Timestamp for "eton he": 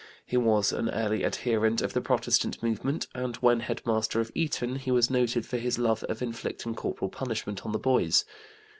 4.33-4.89